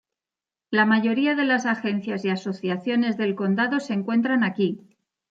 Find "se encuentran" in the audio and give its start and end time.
3.79-4.43